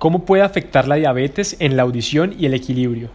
[0.00, 3.10] ¿Cómo puede afectar la diabetes en la audición y el equilibrio?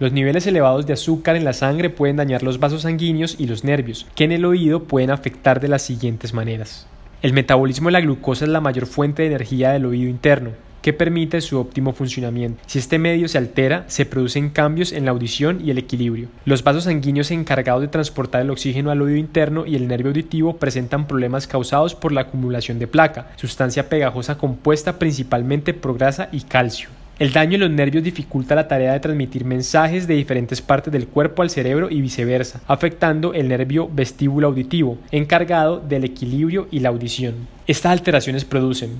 [0.00, 3.62] Los niveles elevados de azúcar en la sangre pueden dañar los vasos sanguíneos y los
[3.62, 6.88] nervios, que en el oído pueden afectar de las siguientes maneras.
[7.22, 10.50] El metabolismo de la glucosa es la mayor fuente de energía del oído interno,
[10.82, 12.62] que permite su óptimo funcionamiento.
[12.66, 16.28] Si este medio se altera, se producen cambios en la audición y el equilibrio.
[16.44, 20.56] Los vasos sanguíneos encargados de transportar el oxígeno al oído interno y el nervio auditivo
[20.56, 26.42] presentan problemas causados por la acumulación de placa, sustancia pegajosa compuesta principalmente por grasa y
[26.42, 26.88] calcio.
[27.18, 31.06] El daño en los nervios dificulta la tarea de transmitir mensajes de diferentes partes del
[31.06, 36.88] cuerpo al cerebro y viceversa, afectando el nervio vestíbulo auditivo, encargado del equilibrio y la
[36.88, 37.46] audición.
[37.66, 38.96] Estas alteraciones producen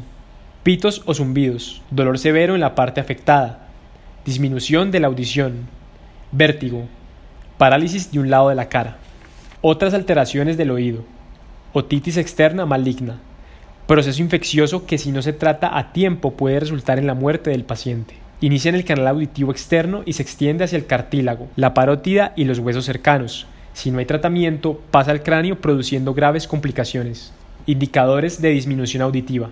[0.63, 3.67] pitos o zumbidos, dolor severo en la parte afectada,
[4.25, 5.67] disminución de la audición,
[6.31, 6.87] vértigo,
[7.59, 8.99] parálisis de un lado de la cara.
[9.61, 11.05] Otras alteraciones del oído,
[11.73, 13.19] otitis externa maligna,
[13.89, 17.65] proceso infeccioso que si no se trata a tiempo puede resultar en la muerte del
[17.65, 18.15] paciente.
[18.41, 22.45] Inicia en el canal auditivo externo y se extiende hacia el cartílago, la parótida y
[22.45, 23.49] los huesos cercanos.
[23.73, 27.33] Si no hay tratamiento, pasa al cráneo produciendo graves complicaciones.
[27.67, 29.51] Indicadores de disminución auditiva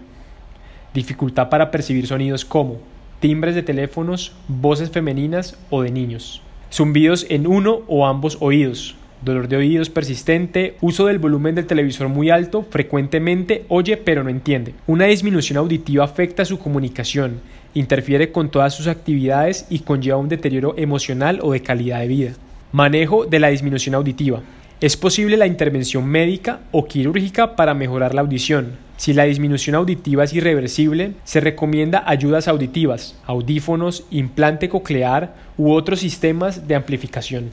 [0.95, 2.79] dificultad para percibir sonidos como
[3.21, 9.49] timbres de teléfonos, voces femeninas o de niños, zumbidos en uno o ambos oídos, dolor
[9.49, 14.75] de oídos persistente, uso del volumen del televisor muy alto, frecuentemente oye pero no entiende.
[14.87, 17.41] Una disminución auditiva afecta su comunicación,
[17.75, 22.33] interfiere con todas sus actividades y conlleva un deterioro emocional o de calidad de vida.
[22.73, 24.41] Manejo de la disminución auditiva.
[24.81, 28.79] Es posible la intervención médica o quirúrgica para mejorar la audición.
[28.97, 36.01] Si la disminución auditiva es irreversible, se recomienda ayudas auditivas, audífonos, implante coclear u otros
[36.01, 37.51] sistemas de amplificación.